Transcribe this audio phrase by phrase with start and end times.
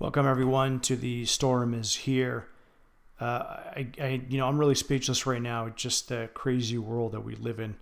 [0.00, 2.46] Welcome everyone to the storm is here.
[3.20, 5.66] Uh, I, I, you know, I'm really speechless right now.
[5.66, 7.74] It's just the crazy world that we live in,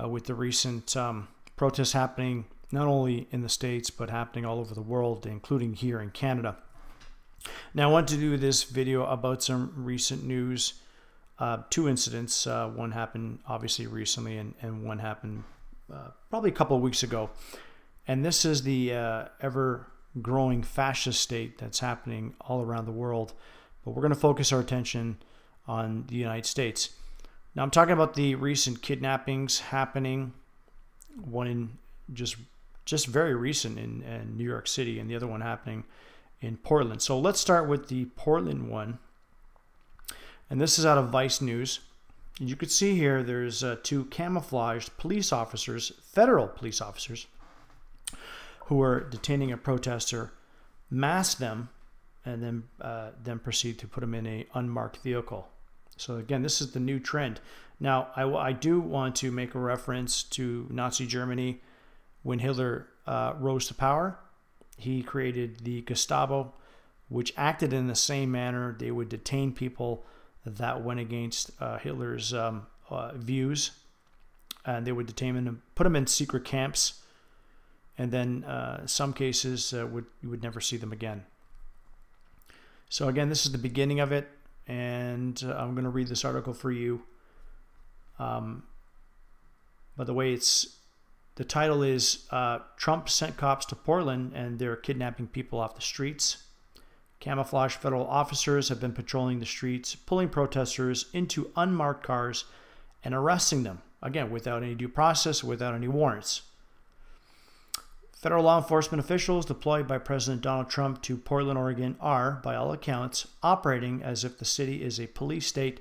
[0.00, 1.26] uh, with the recent um,
[1.56, 6.00] protests happening not only in the states but happening all over the world, including here
[6.00, 6.56] in Canada.
[7.74, 10.74] Now, I want to do this video about some recent news.
[11.40, 12.46] Uh, two incidents.
[12.46, 15.42] Uh, one happened obviously recently, and, and one happened
[15.92, 17.28] uh, probably a couple of weeks ago.
[18.06, 19.88] And this is the uh, ever
[20.22, 23.32] growing fascist state that's happening all around the world.
[23.84, 25.18] But we're going to focus our attention
[25.66, 26.90] on the United States.
[27.54, 30.32] Now, I'm talking about the recent kidnappings happening,
[31.22, 31.78] one in
[32.12, 32.36] just
[32.84, 35.84] just very recent in, in New York City, and the other one happening
[36.42, 37.00] in Portland.
[37.00, 38.98] So let's start with the Portland one.
[40.50, 41.80] And this is out of Vice News.
[42.38, 47.26] You can see here there's uh, two camouflaged police officers, federal police officers,
[48.64, 50.32] who were detaining a protester,
[50.90, 51.68] mask them,
[52.24, 55.48] and then uh, then proceed to put them in a unmarked vehicle.
[55.96, 57.40] So again, this is the new trend.
[57.78, 61.60] Now, I, I do want to make a reference to Nazi Germany
[62.22, 64.18] when Hitler uh, rose to power.
[64.76, 66.52] He created the Gestapo,
[67.08, 68.74] which acted in the same manner.
[68.78, 70.04] They would detain people
[70.46, 73.72] that went against uh, Hitler's um, uh, views,
[74.64, 77.03] and they would detain them and put them in secret camps
[77.98, 81.24] and then uh, some cases uh, would you would never see them again.
[82.88, 84.28] So again, this is the beginning of it,
[84.66, 87.02] and uh, I'm going to read this article for you.
[88.18, 88.64] Um,
[89.96, 90.76] by the way, it's
[91.36, 95.82] the title is uh, Trump sent cops to Portland and they're kidnapping people off the
[95.82, 96.44] streets.
[97.18, 102.44] Camouflage federal officers have been patrolling the streets, pulling protesters into unmarked cars
[103.02, 106.42] and arresting them, again, without any due process, without any warrants.
[108.24, 112.72] Federal law enforcement officials deployed by President Donald Trump to Portland, Oregon are, by all
[112.72, 115.80] accounts, operating as if the city is a police state,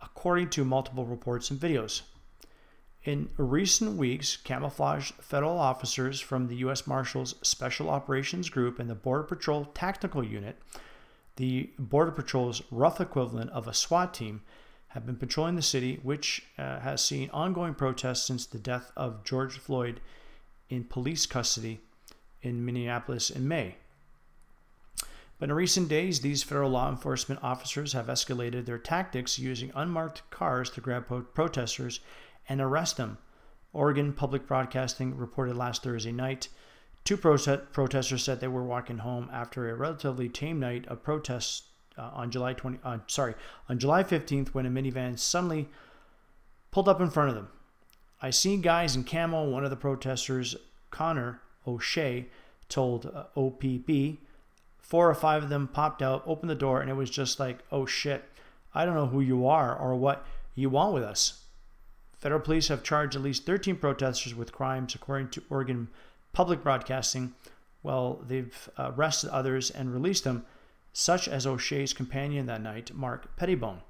[0.00, 2.02] according to multiple reports and videos.
[3.02, 6.86] In recent weeks, camouflaged federal officers from the U.S.
[6.86, 10.56] Marshals Special Operations Group and the Border Patrol Tactical Unit,
[11.34, 14.42] the Border Patrol's rough equivalent of a SWAT team,
[14.90, 19.24] have been patrolling the city, which uh, has seen ongoing protests since the death of
[19.24, 20.00] George Floyd
[20.72, 21.80] in police custody
[22.40, 23.76] in Minneapolis in May.
[25.38, 30.28] But in recent days, these federal law enforcement officers have escalated their tactics using unmarked
[30.30, 32.00] cars to grab protesters
[32.48, 33.18] and arrest them.
[33.72, 36.48] Oregon Public Broadcasting reported last Thursday night
[37.04, 41.64] two protesters said they were walking home after a relatively tame night of protests
[41.98, 43.34] uh, on July 20 uh, sorry,
[43.68, 45.68] on July 15th when a minivan suddenly
[46.70, 47.48] pulled up in front of them.
[48.24, 49.48] I seen guys in camo.
[49.48, 50.54] One of the protesters,
[50.92, 52.26] Connor O'Shea,
[52.68, 54.18] told uh, OPB.
[54.78, 57.58] Four or five of them popped out, opened the door, and it was just like,
[57.72, 58.24] oh shit,
[58.74, 60.24] I don't know who you are or what
[60.54, 61.42] you want with us.
[62.16, 65.88] Federal police have charged at least 13 protesters with crimes, according to Oregon
[66.32, 67.34] Public Broadcasting.
[67.82, 70.44] Well, they've arrested others and released them,
[70.92, 73.80] such as O'Shea's companion that night, Mark Pettibone.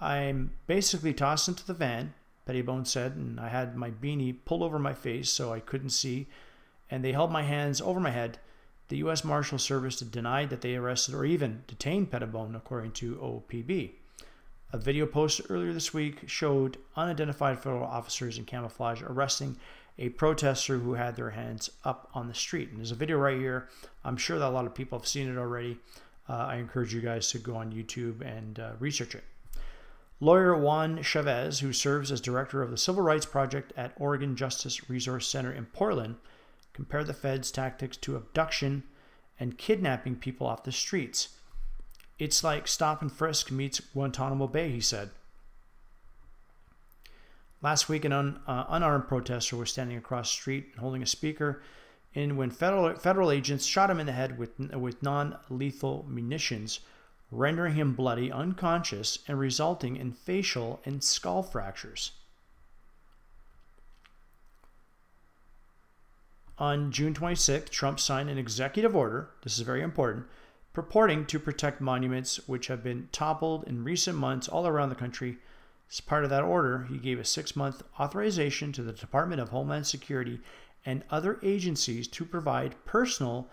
[0.00, 2.14] I'm basically tossed into the van,
[2.48, 6.28] Pettibone said, and I had my beanie pulled over my face so I couldn't see,
[6.90, 8.38] and they held my hands over my head.
[8.88, 9.22] The U.S.
[9.22, 13.90] Marshal Service denied that they arrested or even detained Pettibone, according to OPB.
[14.72, 19.58] A video posted earlier this week showed unidentified federal officers in camouflage arresting
[19.98, 22.70] a protester who had their hands up on the street.
[22.70, 23.68] And there's a video right here.
[24.06, 25.76] I'm sure that a lot of people have seen it already.
[26.26, 29.24] Uh, I encourage you guys to go on YouTube and uh, research it.
[30.20, 34.90] Lawyer Juan Chavez, who serves as director of the Civil Rights Project at Oregon Justice
[34.90, 36.16] Resource Center in Portland,
[36.72, 38.82] compared the Fed's tactics to abduction
[39.38, 41.28] and kidnapping people off the streets.
[42.18, 45.10] It's like stop and frisk meets Guantanamo Bay, he said.
[47.62, 51.62] Last week, an un, uh, unarmed protester was standing across the street holding a speaker
[52.14, 56.80] and when federal, federal agents shot him in the head with, with non lethal munitions
[57.30, 62.12] rendering him bloody, unconscious, and resulting in facial and skull fractures.
[66.58, 70.26] On June 26th, Trump signed an executive order, this is very important,
[70.72, 75.38] purporting to protect monuments which have been toppled in recent months all around the country.
[75.90, 79.50] As part of that order, he gave a six month authorization to the Department of
[79.50, 80.40] Homeland Security
[80.84, 83.48] and other agencies to provide personnel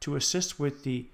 [0.00, 1.06] to assist with the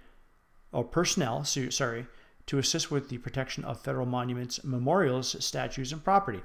[0.73, 2.07] or personnel, sorry,
[2.47, 6.43] to assist with the protection of federal monuments, memorials, statues, and property.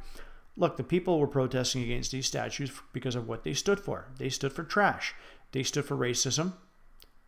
[0.56, 4.08] Look, the people were protesting against these statues because of what they stood for.
[4.18, 5.16] They stood for trash.
[5.52, 6.54] They stood for racism.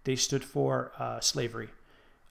[0.03, 1.69] they stood for uh, slavery.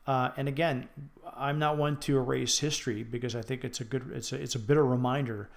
[0.07, 0.89] Uh, and again,
[1.37, 4.55] I'm not one to erase history because I think it's a good, it's a, it's
[4.55, 5.51] a bitter reminder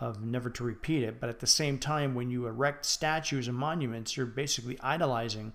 [0.00, 1.20] of never to repeat it.
[1.20, 5.52] But at the same time, when you erect statues and monuments, you're basically idolizing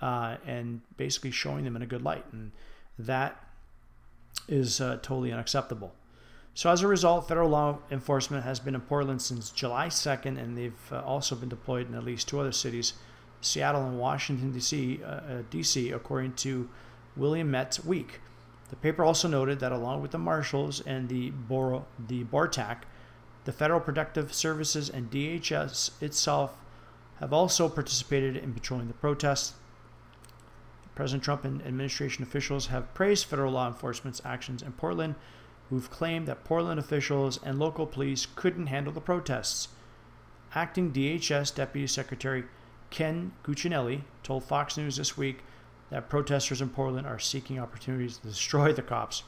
[0.00, 2.24] uh, and basically showing them in a good light.
[2.32, 2.52] And
[2.98, 3.42] that
[4.48, 5.94] is uh, totally unacceptable.
[6.54, 10.56] So as a result, federal law enforcement has been in Portland since July 2nd, and
[10.56, 12.92] they've uh, also been deployed in at least two other cities,
[13.40, 16.68] Seattle and Washington, D.C., uh, uh D.C., according to
[17.16, 18.20] Willamette Week.
[18.70, 22.78] The paper also noted that along with the marshals and the, Bor- the BORTAC,
[23.44, 26.56] the Federal Protective Services and DHS itself
[27.20, 29.54] have also participated in patrolling the protests.
[30.94, 35.14] President Trump and administration officials have praised federal law enforcement's actions in Portland,
[35.68, 39.68] who've claimed that Portland officials and local police couldn't handle the protests.
[40.54, 42.44] Acting DHS Deputy Secretary
[42.90, 45.40] Ken Cuccinelli told Fox News this week
[45.90, 49.24] that protesters in Portland are seeking opportunities to destroy the cops.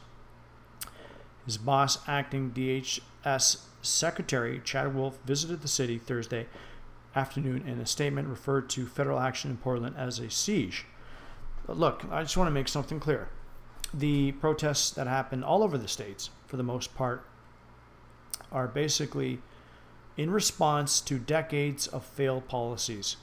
[1.44, 6.46] His boss, acting DHS Secretary Chad Wolf, visited the city Thursday
[7.14, 10.84] afternoon and a statement referred to federal action in Portland as a siege.
[11.66, 13.28] But look, I just want to make something clear.
[13.92, 17.24] The protests that happen all over the states, for the most part,
[18.52, 19.40] are basically
[20.16, 23.16] in response to decades of failed policies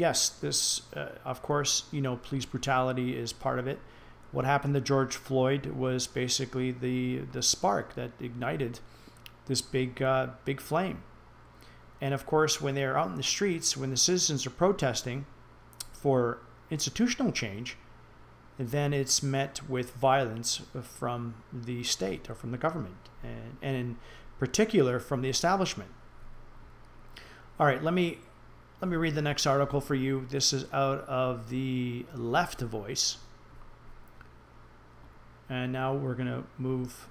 [0.00, 3.78] yes, this, uh, of course, you know, police brutality is part of it.
[4.32, 8.80] What happened to George Floyd was basically the the spark that ignited
[9.46, 11.02] this big uh, big flame.
[12.00, 15.26] And of course, when they're out in the streets, when the citizens are protesting
[15.92, 16.38] for
[16.70, 17.76] institutional change,
[18.58, 23.96] then it's met with violence from the state or from the government, and, and in
[24.38, 25.90] particular from the establishment.
[27.58, 28.18] All right, let me
[28.80, 30.26] let me read the next article for you.
[30.30, 33.18] This is out of the left voice.
[35.50, 37.08] And now we're going to move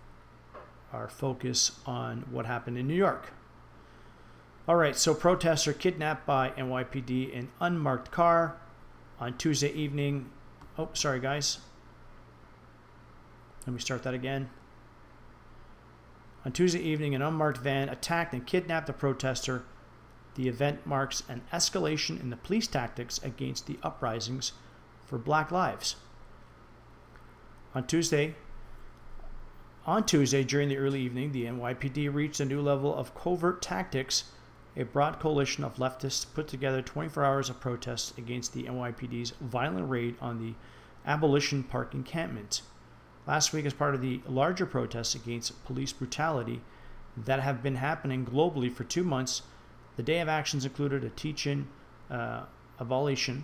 [0.92, 3.34] our focus on what happened in New York.
[4.68, 8.58] All right, so protesters kidnapped by NYPD in unmarked car
[9.19, 10.30] on Tuesday evening.
[10.77, 11.60] Oh, sorry, guys.
[13.66, 14.50] Let me start that again.
[16.45, 19.63] On Tuesday evening, an unmarked van attacked and kidnapped a protester
[20.39, 24.54] the event marks an escalation in the police tactics against the uprisings
[25.06, 25.98] for Black Lives.
[27.75, 28.36] On Tuesday,
[29.86, 34.31] on Tuesday during the early evening, the NYPD reached a new level of covert tactics.
[34.77, 39.89] A broad coalition of leftists put together 24 hours of protests against the NYPD's violent
[39.89, 40.54] raid on the
[41.06, 42.62] Abolition Park encampment.
[43.25, 46.62] Last week, as part of the larger protests against police brutality
[47.18, 49.42] that have been happening globally for two months,
[49.98, 51.68] the day of actions included a teach-in
[52.10, 52.44] uh,
[52.80, 53.44] abolition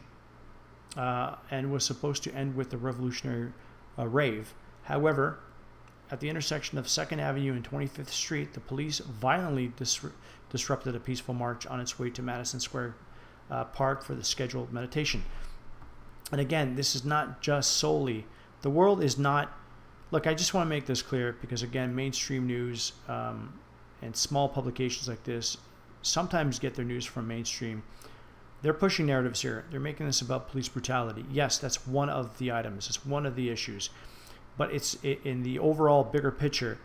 [0.95, 3.51] uh, and was supposed to end with a revolutionary
[3.98, 4.54] uh, rave.
[4.83, 5.39] However,
[6.12, 10.06] at the intersection of 2nd Avenue and 25th Street, the police violently dis-
[10.50, 12.96] disrupted a peaceful march on its way to Madison Square
[13.50, 15.24] uh, Park for the scheduled meditation.
[16.31, 18.25] And again, this is not just solely,
[18.66, 19.52] the world is not,
[20.10, 23.60] look, I just want to make this clear because, again, mainstream news um,
[24.01, 25.58] and small publications like this
[26.01, 27.84] sometimes get their news from mainstream.
[28.63, 29.66] They're pushing narratives here.
[29.69, 31.25] They're making this about police brutality.
[31.31, 32.88] Yes, that's one of the items.
[32.88, 33.91] It's one of the issues,
[34.58, 36.78] but it's in the overall bigger picture.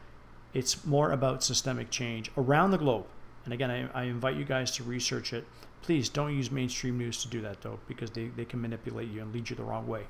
[0.52, 3.06] It's more about systemic change around the globe.
[3.44, 5.46] And again, I, I invite you guys to research it.
[5.82, 9.22] Please don't use mainstream news to do that though, because they, they can manipulate you
[9.22, 10.04] and lead you the wrong way.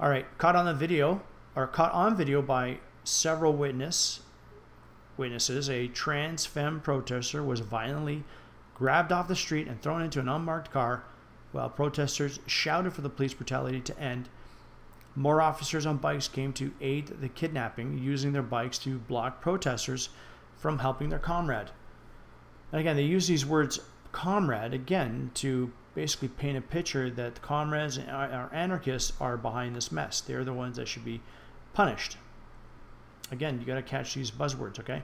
[0.00, 1.22] All right, caught on the video,
[1.54, 4.20] or caught on video by several witness
[5.16, 8.24] witnesses, a trans femme protester was violently
[8.74, 11.04] grabbed off the street and thrown into an unmarked car
[11.52, 14.28] while protesters shouted for the police brutality to end.
[15.16, 20.08] More officers on bikes came to aid the kidnapping, using their bikes to block protesters
[20.56, 21.70] from helping their comrade.
[22.72, 23.78] And again, they use these words
[24.10, 29.92] comrade again to basically paint a picture that the comrades or anarchists are behind this
[29.92, 30.20] mess.
[30.20, 31.20] They're the ones that should be
[31.72, 32.16] punished.
[33.30, 35.02] Again, you got to catch these buzzwords, okay?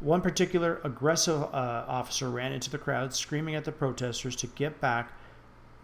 [0.00, 4.80] One particular aggressive uh, officer ran into the crowd, screaming at the protesters to get
[4.80, 5.12] back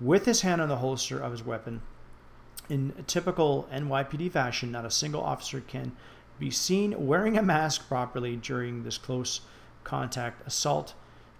[0.00, 1.80] with his hand on the holster of his weapon.
[2.68, 5.92] In typical NYPD fashion, not a single officer can
[6.38, 9.40] be seen wearing a mask properly during this close
[9.84, 10.94] contact assault.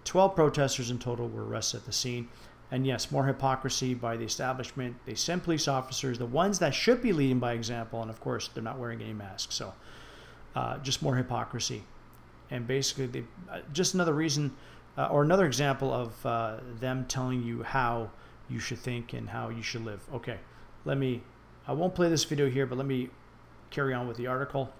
[0.05, 2.27] 12 protesters in total were arrested at the scene.
[2.71, 4.95] And yes, more hypocrisy by the establishment.
[5.05, 8.49] They send police officers, the ones that should be leading by example, and of course,
[8.53, 9.55] they're not wearing any masks.
[9.55, 9.73] So
[10.55, 11.83] uh, just more hypocrisy.
[12.49, 14.55] And basically, they, uh, just another reason
[14.97, 18.11] uh, or another example of uh, them telling you how
[18.49, 20.01] you should think and how you should live.
[20.13, 20.37] Okay,
[20.85, 21.21] let me,
[21.67, 23.09] I won't play this video here, but let me
[23.69, 24.71] carry on with the article.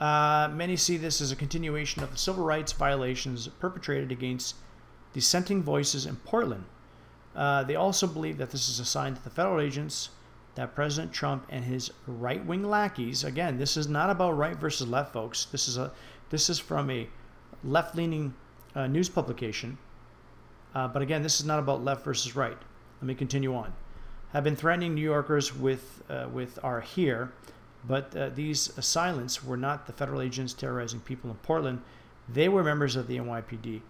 [0.00, 4.56] Uh, many see this as a continuation of the civil rights violations perpetrated against
[5.12, 6.64] dissenting voices in Portland.
[7.34, 10.10] Uh, they also believe that this is a sign to the federal agents
[10.54, 15.12] that President Trump and his right-wing lackeys, again, this is not about right versus left,
[15.12, 15.46] folks.
[15.46, 15.92] This is a
[16.30, 17.08] this is from a
[17.64, 18.32] left-leaning
[18.74, 19.76] uh, news publication.
[20.74, 22.56] Uh, but again, this is not about left versus right.
[23.00, 23.72] Let me continue on.
[24.32, 27.32] Have been threatening New Yorkers with uh, with our here,
[27.84, 31.82] but uh, these assailants were not the federal agents terrorizing people in Portland.
[32.28, 33.80] They were members of the NYPD.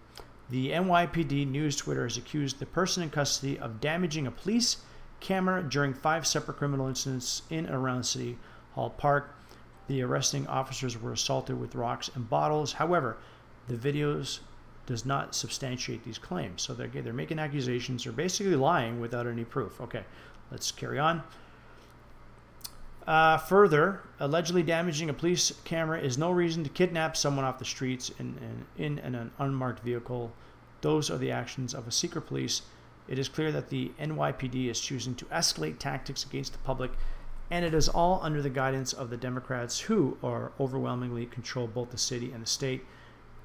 [0.48, 4.78] The NYPD news Twitter has accused the person in custody of damaging a police
[5.20, 8.38] camera during five separate criminal incidents in and around City
[8.72, 9.34] Hall Park.
[9.88, 12.72] The arresting officers were assaulted with rocks and bottles.
[12.72, 13.18] However,
[13.68, 14.40] the videos
[14.90, 16.62] does not substantiate these claims.
[16.62, 18.04] So they're, they're making accusations.
[18.04, 19.80] They're basically lying without any proof.
[19.80, 20.04] Okay,
[20.50, 21.22] let's carry on.
[23.06, 27.64] Uh, further, allegedly damaging a police camera is no reason to kidnap someone off the
[27.64, 30.32] streets in, in, in an unmarked vehicle.
[30.80, 32.62] Those are the actions of a secret police
[33.10, 36.92] it is clear that the NYPD is choosing to escalate tactics against the public,
[37.50, 41.90] and it is all under the guidance of the Democrats who are overwhelmingly control both
[41.90, 42.84] the city and the state.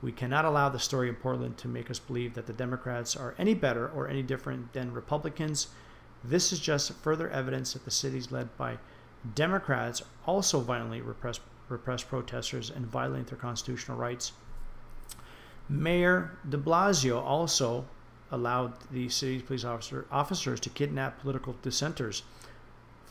[0.01, 3.35] We cannot allow the story in Portland to make us believe that the Democrats are
[3.37, 5.67] any better or any different than Republicans.
[6.23, 8.77] This is just further evidence that the cities led by
[9.33, 14.33] Democrats also violently repress, repress protesters and violate their constitutional rights.
[15.67, 17.85] Mayor de Blasio also
[18.31, 22.23] allowed the city's police officer, officers to kidnap political dissenters.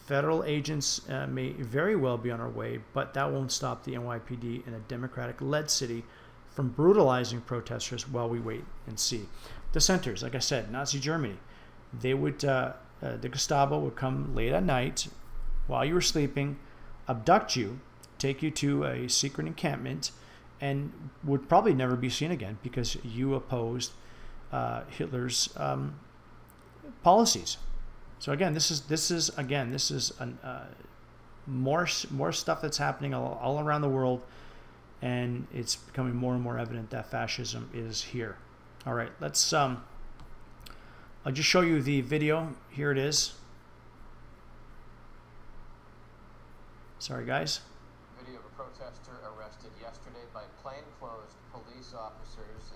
[0.07, 3.95] Federal agents uh, may very well be on our way, but that won't stop the
[3.95, 6.05] NYPD in a Democratic led city
[6.55, 9.27] from brutalizing protesters while we wait and see.
[9.73, 11.37] Dissenters, like I said, Nazi Germany,
[12.01, 15.09] they would, uh, uh, the Gestapo would come late at night
[15.67, 16.59] while you were sleeping,
[17.09, 17.81] abduct you,
[18.19, 20.13] take you to a secret encampment,
[20.61, 20.93] and
[21.25, 23.93] would probably never be seen again because you opposed
[24.53, 25.99] uh, Hitler's um,
[27.03, 27.59] policies.
[28.19, 30.67] So again, this is this is again this is an, uh,
[31.47, 34.23] more more stuff that's happening all, all around the world,
[35.05, 38.41] and it's becoming more and more evident that fascism is here.
[38.89, 39.53] All right, let's.
[39.53, 39.85] Um,
[41.25, 42.57] I'll just show you the video.
[42.73, 43.37] Here it is.
[46.99, 47.61] Sorry, guys.
[48.17, 52.73] Video of a protester arrested yesterday by plainclothes police officers.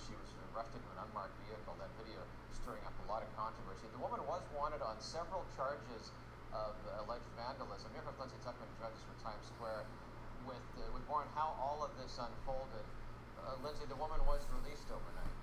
[0.00, 1.76] She was arrested in an unmarked vehicle.
[1.76, 2.24] That video
[2.56, 3.84] stirring up a lot of controversy.
[3.92, 6.08] The woman was wanted on several charges
[6.56, 6.72] of
[7.04, 7.92] alleged vandalism.
[7.92, 9.84] Here comes Lindsay Tuckman, judges for Times Square,
[10.46, 12.86] with uh, with on how all of this unfolded.
[13.38, 15.36] Uh, Lindsay, the woman was released overnight.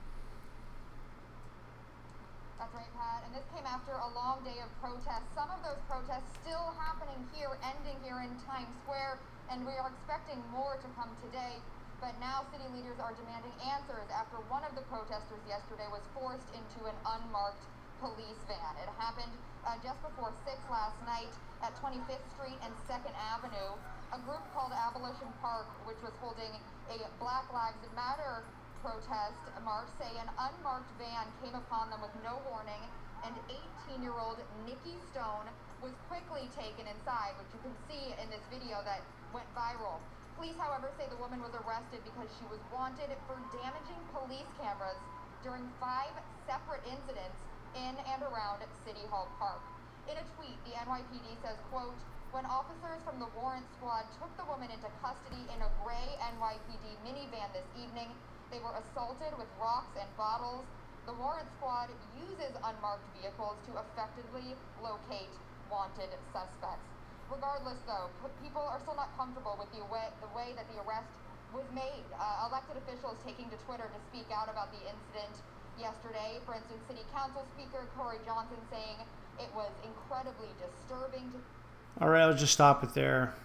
[2.59, 3.27] That's right, Pat.
[3.27, 5.27] And this came after a long day of protests.
[5.35, 9.19] Some of those protests still happening here, ending here in Times Square,
[9.51, 11.59] and we are expecting more to come today.
[11.99, 16.47] But now city leaders are demanding answers after one of the protesters yesterday was forced
[16.51, 17.63] into an unmarked
[18.03, 18.75] police van.
[18.83, 19.31] It happened
[19.63, 21.31] uh, just before 6 last night
[21.63, 23.79] at 25th Street and 2nd Avenue.
[24.13, 26.53] A group called Abolition Park, which was holding
[26.85, 28.45] a Black Lives Matter
[28.85, 32.77] protest march, say an unmarked van came upon them with no warning,
[33.25, 34.37] and 18-year-old
[34.69, 35.49] Nikki Stone
[35.81, 39.01] was quickly taken inside, which you can see in this video that
[39.33, 39.97] went viral.
[40.37, 45.01] Police, however, say the woman was arrested because she was wanted for damaging police cameras
[45.41, 46.13] during five
[46.45, 47.39] separate incidents
[47.73, 49.65] in and around City Hall Park.
[50.05, 51.97] In a tweet, the NYPD says, quote,
[52.33, 56.81] when officers from the warrant squad took the woman into custody in a gray NYPD
[57.05, 58.09] minivan this evening,
[58.49, 60.65] they were assaulted with rocks and bottles.
[61.05, 65.29] The warrant squad uses unmarked vehicles to effectively locate
[65.69, 66.89] wanted suspects.
[67.29, 68.09] Regardless, though,
[68.41, 71.13] people are still not comfortable with the way, the way that the arrest
[71.53, 72.01] was made.
[72.17, 75.37] Uh, elected officials taking to Twitter to speak out about the incident
[75.77, 76.41] yesterday.
[76.49, 79.05] For instance, City Council Speaker Corey Johnson saying
[79.37, 81.29] it was incredibly disturbing.
[81.29, 81.62] To
[82.01, 83.35] All right, I'll just stop it there.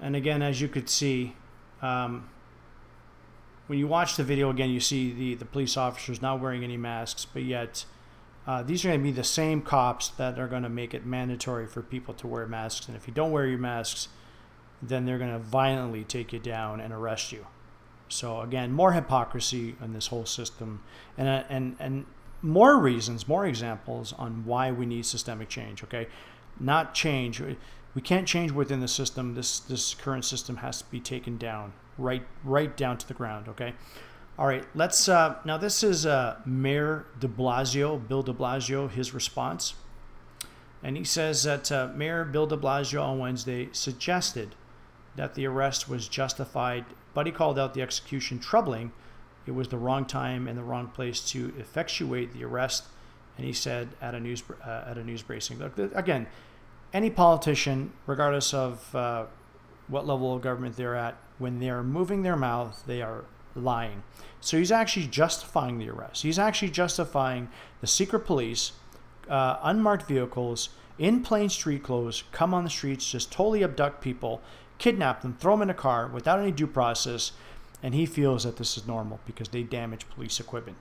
[0.00, 1.34] And again, as you could see,
[1.82, 2.28] um,
[3.66, 6.76] when you watch the video again, you see the, the police officers not wearing any
[6.76, 7.84] masks, but yet
[8.46, 11.04] uh, these are going to be the same cops that are going to make it
[11.04, 12.86] mandatory for people to wear masks.
[12.86, 14.08] And if you don't wear your masks,
[14.80, 17.46] then they're going to violently take you down and arrest you.
[18.08, 20.82] So again, more hypocrisy in this whole system,
[21.18, 22.06] and uh, and and
[22.40, 25.82] more reasons, more examples on why we need systemic change.
[25.82, 26.06] Okay,
[26.60, 27.42] not change.
[27.94, 29.34] We can't change within the system.
[29.34, 33.48] This this current system has to be taken down, right right down to the ground.
[33.48, 33.74] Okay.
[34.38, 35.08] All right, let's.
[35.08, 39.74] Uh, now, this is uh, Mayor de Blasio, Bill de Blasio, his response.
[40.82, 44.54] And he says that uh, Mayor Bill de Blasio on Wednesday suggested
[45.16, 46.84] that the arrest was justified,
[47.14, 48.92] but he called out the execution troubling.
[49.46, 52.84] It was the wrong time and the wrong place to effectuate the arrest.
[53.36, 55.58] And he said at a news uh, at a news bracing.
[55.58, 56.26] Look, again,
[56.92, 59.26] any politician, regardless of uh,
[59.88, 63.24] what level of government they're at, when they're moving their mouth, they are
[63.54, 64.02] lying.
[64.40, 66.22] So he's actually justifying the arrest.
[66.22, 67.48] He's actually justifying
[67.80, 68.72] the secret police,
[69.28, 74.40] uh, unmarked vehicles, in plain street clothes, come on the streets, just totally abduct people,
[74.78, 77.32] kidnap them, throw them in a car without any due process,
[77.82, 80.78] and he feels that this is normal because they damage police equipment.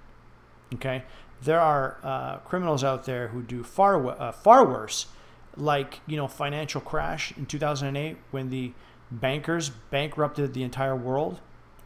[0.74, 1.03] Okay,
[1.46, 5.08] there are uh, criminals out there who do far uh, far worse,
[5.56, 8.74] like you know financial crash in 2008 when the
[9.12, 11.40] bankers bankrupted the entire world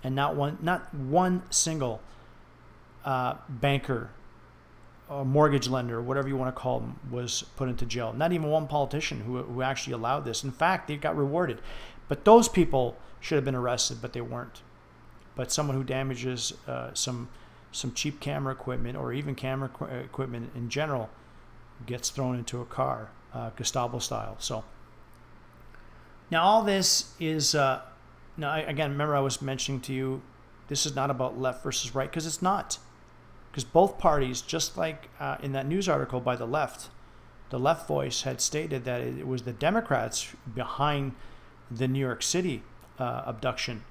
[0.04, 2.02] and not one not one single
[3.06, 4.10] uh, banker
[5.10, 8.14] or mortgage lender, whatever you want to call them, was put into jail.
[8.14, 10.44] Not even one politician who, who actually allowed this.
[10.44, 11.62] In fact, they got rewarded.
[12.08, 14.62] But those people should have been arrested, but they weren't.
[15.36, 17.30] But someone who damages uh, some
[17.72, 21.10] some cheap camera equipment or even camera qu- equipment in general
[21.86, 24.36] gets thrown into a car, uh, style.
[24.40, 24.64] So
[26.32, 27.82] now all this is uh,
[28.40, 30.22] now, again, remember I was mentioning to you,
[30.70, 32.78] this is not about left versus right because it's not.
[33.52, 36.90] Because both parties, just like uh, in that news article by the left,
[37.50, 41.14] the left voice had stated that it was the Democrats behind
[41.70, 42.64] the New York City
[43.00, 43.84] uh, abduction.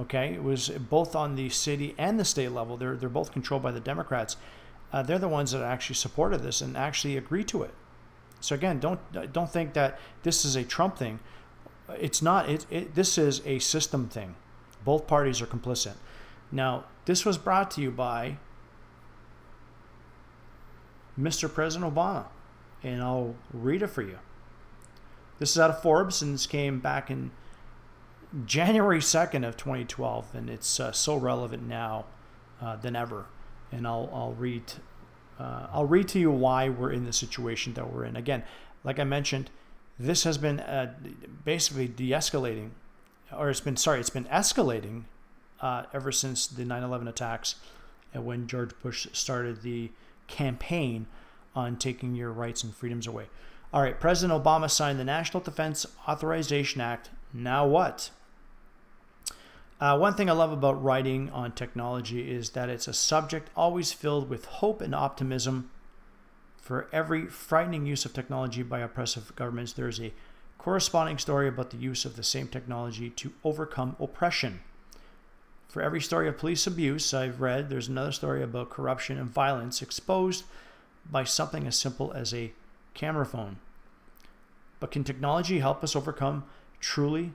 [0.00, 2.76] Okay, it was both on the city and the state level.
[2.76, 4.36] They're they're both controlled by the Democrats.
[4.92, 7.74] Uh, they're the ones that actually supported this and actually agreed to it.
[8.40, 9.00] So again, don't
[9.32, 11.20] don't think that this is a Trump thing
[11.88, 12.48] it's not.
[12.48, 14.36] It, it, this is a system thing.
[14.84, 15.94] Both parties are complicit.
[16.50, 18.38] Now, this was brought to you by
[21.18, 21.52] Mr.
[21.52, 22.26] President Obama,
[22.82, 24.18] and I'll read it for you.
[25.38, 27.30] This is out of Forbes, and this came back in
[28.46, 32.06] January 2nd of 2012, and it's uh, so relevant now
[32.60, 33.26] uh, than ever.
[33.70, 34.72] And I'll, I'll read
[35.38, 38.16] uh, I'll read to you why we're in the situation that we're in.
[38.16, 38.44] Again,
[38.84, 39.50] like I mentioned,
[39.98, 40.94] this has been uh,
[41.44, 42.70] basically de-escalating,
[43.36, 45.04] or it's been sorry, it's been escalating
[45.60, 47.56] uh, ever since the 9/11 attacks,
[48.12, 49.90] and when George Bush started the
[50.28, 51.06] campaign
[51.54, 53.26] on taking your rights and freedoms away.
[53.72, 57.10] All right, President Obama signed the National Defense Authorization Act.
[57.32, 58.10] Now what?
[59.80, 63.92] Uh, one thing I love about writing on technology is that it's a subject always
[63.92, 65.70] filled with hope and optimism
[66.64, 70.14] for every frightening use of technology by oppressive governments, there is a
[70.56, 74.60] corresponding story about the use of the same technology to overcome oppression.
[75.68, 79.82] For every story of police abuse I've read, there's another story about corruption and violence
[79.82, 80.44] exposed
[81.04, 82.52] by something as simple as a
[82.94, 83.58] camera phone.
[84.80, 86.44] But can technology help us overcome
[86.80, 87.34] truly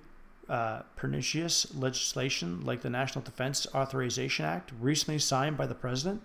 [0.50, 6.22] uh, pernicious legislation like the National Defense Authorization Act, recently signed by the President?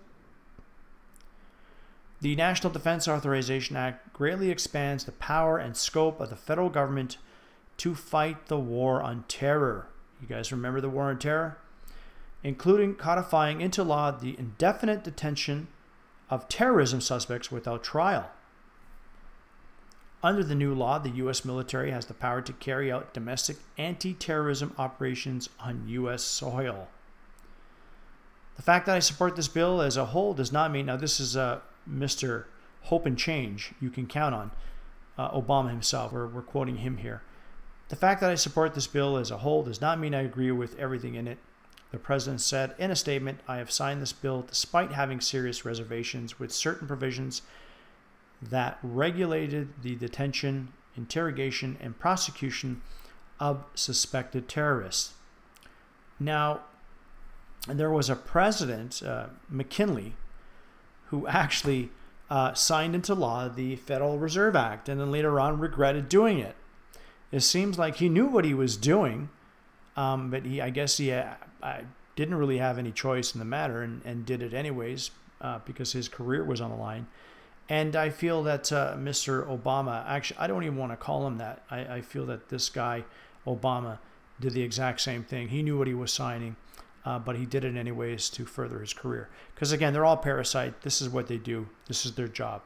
[2.21, 7.17] The National Defense Authorization Act greatly expands the power and scope of the federal government
[7.77, 9.87] to fight the war on terror.
[10.21, 11.57] You guys remember the war on terror?
[12.43, 15.67] Including codifying into law the indefinite detention
[16.29, 18.31] of terrorism suspects without trial.
[20.23, 21.45] Under the new law, the U.S.
[21.45, 26.23] military has the power to carry out domestic anti terrorism operations on U.S.
[26.23, 26.87] soil.
[28.55, 31.19] The fact that I support this bill as a whole does not mean, now, this
[31.19, 32.45] is a Mr.
[32.83, 34.51] Hope and Change you can count on,
[35.17, 36.13] uh, Obama himself.
[36.13, 37.21] We're, we're quoting him here.
[37.89, 40.51] The fact that I support this bill as a whole does not mean I agree
[40.51, 41.37] with everything in it.
[41.91, 46.39] The president said in a statement, I have signed this bill despite having serious reservations
[46.39, 47.41] with certain provisions
[48.41, 52.81] that regulated the detention, interrogation, and prosecution
[53.39, 55.13] of suspected terrorists.
[56.19, 56.61] Now,
[57.67, 60.13] there was a president, uh, McKinley,
[61.07, 61.89] who actually
[62.29, 66.55] uh, signed into law the Federal Reserve Act and then later on regretted doing it.
[67.31, 69.29] It seems like he knew what he was doing,
[69.97, 71.33] um, but he, I guess he uh,
[72.15, 75.91] didn't really have any choice in the matter and, and did it anyways uh, because
[75.91, 77.07] his career was on the line.
[77.67, 79.45] And I feel that uh, Mr.
[79.47, 81.63] Obama, actually, I don't even want to call him that.
[81.71, 83.05] I, I feel that this guy,
[83.47, 83.97] Obama,
[84.39, 85.47] did the exact same thing.
[85.47, 86.55] He knew what he was signing
[87.05, 89.29] uh, but he did it anyways to further his career.
[89.53, 90.81] Because again, they're all parasite.
[90.81, 91.69] This is what they do.
[91.87, 92.63] This is their job.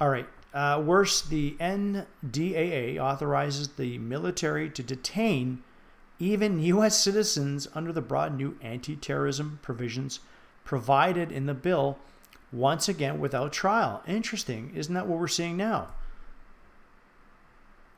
[0.00, 0.26] All right.
[0.52, 5.62] Uh, worse, the NDAA authorizes the military to detain
[6.18, 7.00] even U.S.
[7.00, 10.18] citizens under the broad new anti terrorism provisions
[10.64, 11.98] provided in the bill,
[12.52, 14.02] once again without trial.
[14.06, 14.72] Interesting.
[14.74, 15.88] Isn't that what we're seeing now?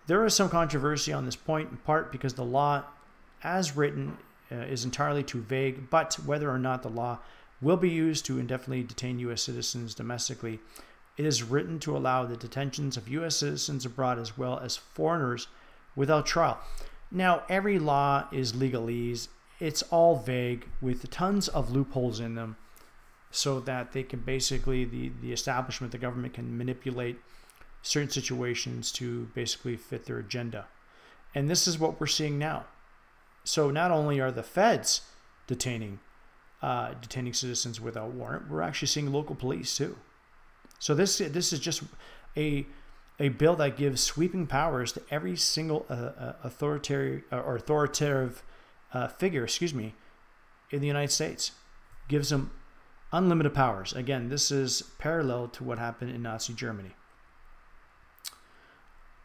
[0.06, 2.82] There is some controversy on this point, in part because the law,
[3.42, 4.18] as written,
[4.50, 7.18] uh, is entirely too vague, but whether or not the law
[7.60, 9.42] will be used to indefinitely detain U.S.
[9.42, 10.58] citizens domestically,
[11.16, 13.36] it is written to allow the detentions of U.S.
[13.36, 15.46] citizens abroad as well as foreigners
[15.94, 16.58] without trial.
[17.10, 19.28] Now, every law is legalese.
[19.60, 22.56] It's all vague with tons of loopholes in them
[23.32, 27.18] so that they can basically, the, the establishment, the government can manipulate
[27.82, 30.66] certain situations to basically fit their agenda.
[31.34, 32.66] And this is what we're seeing now.
[33.42, 35.00] So not only are the feds
[35.46, 35.98] detaining
[36.62, 39.96] uh, detaining citizens without warrant, we're actually seeing local police too.
[40.78, 41.82] So this this is just
[42.36, 42.66] a
[43.18, 48.44] a bill that gives sweeping powers to every single uh, uh authoritarian uh, or authoritative
[48.94, 49.94] uh, figure, excuse me,
[50.70, 51.52] in the United States.
[52.08, 52.52] Gives them
[53.12, 53.92] unlimited powers.
[53.92, 56.92] Again, this is parallel to what happened in Nazi Germany.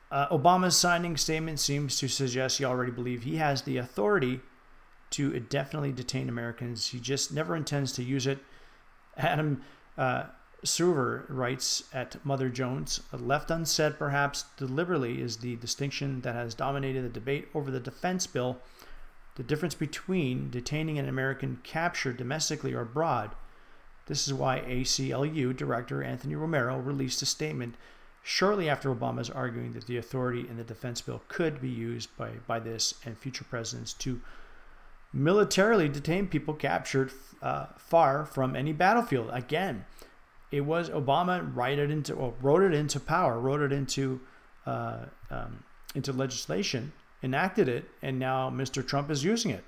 [0.09, 4.39] Uh, Obama's signing statement seems to suggest he already believes he has the authority
[5.09, 6.87] to indefinitely detain Americans.
[6.87, 8.39] He just never intends to use it.
[9.17, 9.63] Adam
[9.97, 10.23] uh,
[10.65, 17.03] Serwer writes at Mother Jones, left unsaid perhaps deliberately is the distinction that has dominated
[17.03, 18.57] the debate over the defense bill.
[19.35, 23.35] The difference between detaining an American captured domestically or abroad.
[24.07, 27.75] This is why ACLU Director Anthony Romero released a statement
[28.23, 32.31] shortly after Obama's arguing that the authority in the defense bill could be used by,
[32.47, 34.21] by this and future presidents to
[35.13, 39.29] militarily detain people captured uh, far from any battlefield.
[39.31, 39.85] Again,
[40.51, 44.19] it was Obama wrote it into or wrote it into power, wrote it into
[44.65, 45.63] uh, um,
[45.95, 46.93] into legislation,
[47.23, 48.85] enacted it, and now Mr.
[48.85, 49.63] Trump is using it.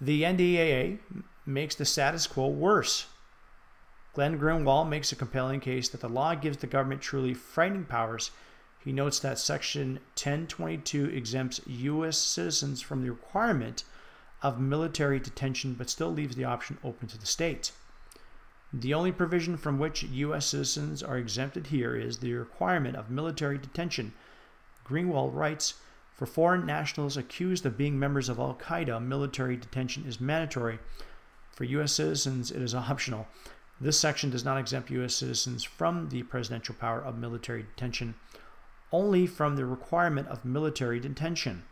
[0.00, 0.98] The NDAA
[1.46, 3.06] makes the status quo worse.
[4.14, 8.30] Glenn Greenwald makes a compelling case that the law gives the government truly frightening powers.
[8.82, 12.16] He notes that Section 1022 exempts U.S.
[12.16, 13.84] citizens from the requirement
[14.42, 17.72] of military detention but still leaves the option open to the state.
[18.72, 20.46] The only provision from which U.S.
[20.46, 24.12] citizens are exempted here is the requirement of military detention.
[24.84, 25.74] Greenwald writes
[26.14, 30.78] For foreign nationals accused of being members of Al Qaeda, military detention is mandatory.
[31.56, 31.92] For U.S.
[31.92, 33.26] citizens, it is optional.
[33.80, 35.14] This section does not exempt U.S.
[35.14, 38.14] citizens from the presidential power of military detention,
[38.92, 41.64] only from the requirement of military detention.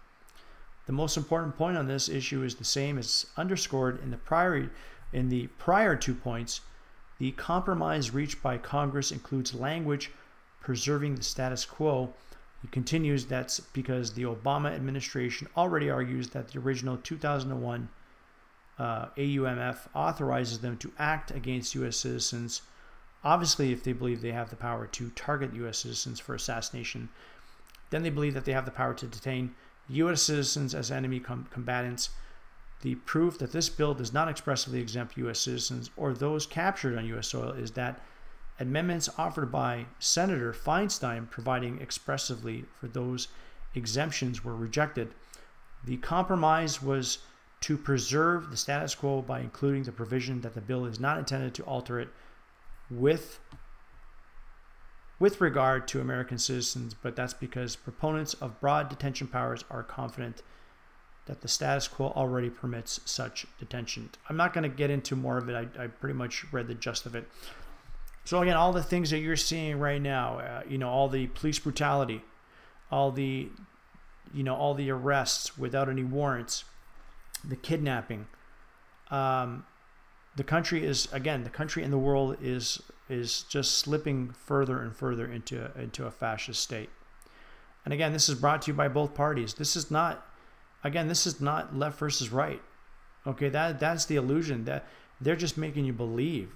[0.86, 4.70] The most important point on this issue is the same as underscored in the prior
[5.12, 6.62] in the prior two points.
[7.18, 10.10] The compromise reached by Congress includes language
[10.62, 12.14] preserving the status quo.
[12.62, 17.90] He continues that's because the Obama administration already argues that the original 2001
[18.78, 21.96] uh, AUMF authorizes them to act against U.S.
[21.96, 22.62] citizens,
[23.22, 25.78] obviously, if they believe they have the power to target U.S.
[25.78, 27.08] citizens for assassination.
[27.90, 29.54] Then they believe that they have the power to detain
[29.88, 30.22] U.S.
[30.22, 32.10] citizens as enemy com- combatants.
[32.82, 35.40] The proof that this bill does not expressly exempt U.S.
[35.40, 37.28] citizens or those captured on U.S.
[37.28, 38.00] soil is that
[38.58, 43.28] amendments offered by Senator Feinstein providing expressively for those
[43.74, 45.14] exemptions were rejected.
[45.84, 47.18] The compromise was
[47.64, 51.54] to preserve the status quo by including the provision that the bill is not intended
[51.54, 52.10] to alter it
[52.90, 53.40] with
[55.18, 60.42] with regard to American citizens, but that's because proponents of broad detention powers are confident
[61.24, 64.10] that the status quo already permits such detention.
[64.28, 65.54] I'm not going to get into more of it.
[65.54, 67.26] I, I, pretty much read the gist of it.
[68.26, 71.28] So again, all the things that you're seeing right now, uh, you know, all the
[71.28, 72.22] police brutality,
[72.90, 73.48] all the,
[74.34, 76.64] you know, all the arrests without any warrants,
[77.48, 78.26] the kidnapping.
[79.10, 79.64] Um,
[80.36, 84.94] the country is again the country and the world is is just slipping further and
[84.94, 86.90] further into into a fascist state.
[87.84, 89.54] And again, this is brought to you by both parties.
[89.54, 90.26] This is not
[90.82, 92.62] again, this is not left versus right.
[93.26, 94.86] Okay, that that's the illusion that
[95.20, 96.50] they're just making you believe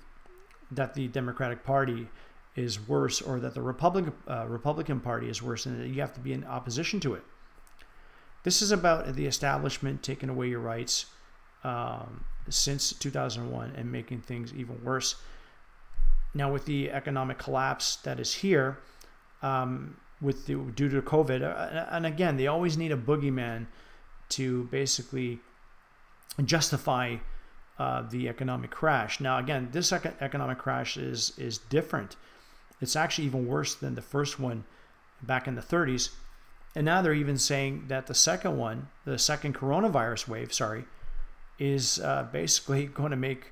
[0.71, 2.09] that the Democratic Party
[2.57, 6.13] is worse or that the Republican uh, Republican Party is worse and that you have
[6.15, 7.23] to be in opposition to it.
[8.45, 11.07] This is about the establishment taking away your rights
[11.65, 15.17] um, since 2001 and making things even worse.
[16.35, 18.79] Now, with the economic collapse that is here,
[19.43, 23.67] um, with the, due to COVID, uh, and again, they always need a boogeyman
[24.31, 25.41] to basically
[26.45, 27.17] justify
[27.79, 29.21] uh, the economic crash.
[29.21, 32.17] Now, again, this economic crash is is different.
[32.81, 34.65] It's actually even worse than the first one
[35.23, 36.11] back in the 30s
[36.79, 40.85] And now they're even saying that the second one, the second coronavirus wave, sorry,
[41.59, 43.51] is uh, basically going to make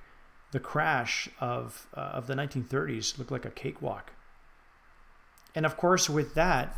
[0.52, 4.12] the crash of uh, of the 1930s look like a cakewalk.
[5.56, 6.76] And of course, with that,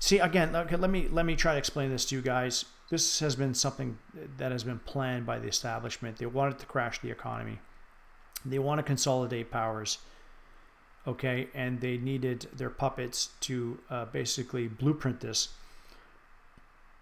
[0.00, 0.54] see again.
[0.54, 2.66] Okay, let me let me try to explain this to you guys.
[2.90, 3.96] This has been something
[4.36, 6.18] that has been planned by the establishment.
[6.18, 7.58] They wanted to crash the economy.
[8.44, 9.96] They want to consolidate powers.
[11.06, 15.48] Okay, and they needed their puppets to uh, basically blueprint this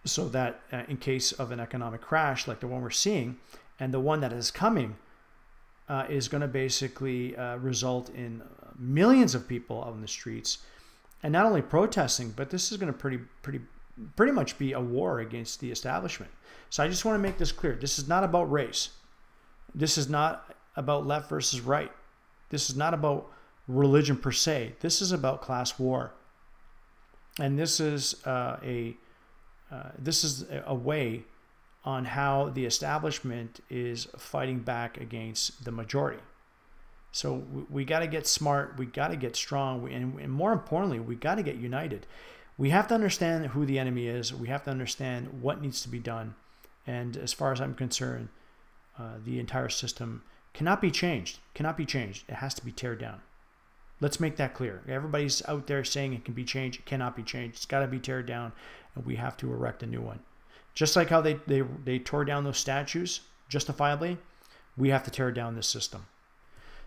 [0.05, 3.37] so that uh, in case of an economic crash like the one we're seeing
[3.79, 4.97] and the one that is coming
[5.89, 8.43] uh, is going to basically uh, result in
[8.79, 10.59] millions of people on the streets
[11.23, 13.61] and not only protesting but this is going to pretty pretty
[14.17, 16.31] pretty much be a war against the establishment.
[16.71, 17.77] So i just want to make this clear.
[17.77, 18.91] This is not about race.
[19.75, 21.93] This is not about left versus right.
[22.49, 23.31] This is not about
[23.69, 26.13] religion per se this is about class war
[27.39, 28.97] and this is uh, a
[29.71, 31.25] uh, this is a way
[31.85, 36.23] on how the establishment is fighting back against the majority.
[37.11, 38.75] So we, we got to get smart.
[38.79, 39.83] We got to get strong.
[39.83, 42.07] We, and, and more importantly, we got to get united.
[42.59, 44.33] We have to understand who the enemy is.
[44.35, 46.35] We have to understand what needs to be done.
[46.87, 48.29] And as far as I'm concerned,
[48.99, 50.23] uh, the entire system
[50.53, 51.39] cannot be changed.
[51.55, 52.25] Cannot be changed.
[52.29, 53.23] It has to be teared down.
[54.03, 54.83] Let's make that clear.
[54.89, 56.81] Everybody's out there saying it can be changed.
[56.81, 57.55] It cannot be changed.
[57.55, 58.51] It's got to be teared down
[58.97, 60.19] and we have to erect a new one.
[60.75, 64.19] Just like how they, they, they tore down those statues justifiably,
[64.77, 66.07] we have to tear down this system.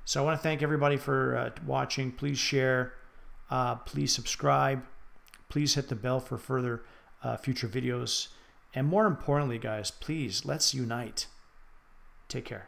[0.03, 2.11] So I want to thank everybody for uh, watching.
[2.11, 2.91] Please share.
[3.49, 4.83] Uh, please subscribe.
[5.47, 6.83] Please hit the bell for further
[7.23, 8.27] uh, future videos.
[8.73, 11.27] And more importantly, guys, please let's unite.
[12.27, 12.67] Take care.